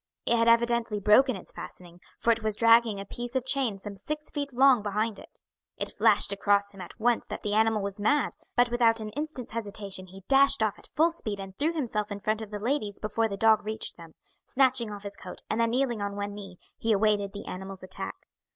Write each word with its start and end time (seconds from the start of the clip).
It 0.25 0.35
had 0.35 0.47
evidently 0.47 0.99
broken 0.99 1.35
its 1.35 1.51
fastening, 1.51 1.99
for 2.17 2.31
it 2.31 2.41
was 2.41 2.55
dragging 2.55 2.99
a 2.99 3.05
piece 3.05 3.35
of 3.35 3.45
chain 3.45 3.77
some 3.77 3.95
six 3.95 4.31
feet 4.31 4.51
long 4.51 4.81
behind 4.81 5.19
it. 5.19 5.39
It 5.77 5.93
flashed 5.95 6.33
across 6.33 6.71
him 6.71 6.81
at 6.81 6.99
once 6.99 7.27
that 7.27 7.43
the 7.43 7.53
animal 7.53 7.83
was 7.83 7.99
mad, 7.99 8.33
but 8.55 8.71
without 8.71 8.99
an 8.99 9.09
instant's 9.11 9.51
hesitation 9.53 10.07
he 10.07 10.23
dashed 10.27 10.63
off 10.63 10.79
at 10.79 10.87
full 10.91 11.11
speed 11.11 11.39
and 11.39 11.55
threw 11.55 11.73
himself 11.73 12.11
in 12.11 12.19
front 12.19 12.41
of 12.41 12.49
the 12.49 12.57
ladies 12.57 12.99
before 12.99 13.27
the 13.27 13.37
dog 13.37 13.63
reached 13.63 13.95
them. 13.95 14.15
Snatching 14.43 14.91
off 14.91 15.03
his 15.03 15.17
coat, 15.17 15.43
and 15.51 15.61
then 15.61 15.69
kneeling 15.69 16.01
on 16.01 16.15
one 16.15 16.33
knee, 16.33 16.57
he 16.79 16.91
awaited 16.91 17.31
the 17.31 17.45
animal's 17.45 17.83
attack. 17.83 18.15